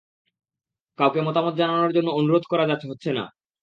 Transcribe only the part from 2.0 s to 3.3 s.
অনুরোধ করা হচ্ছে না।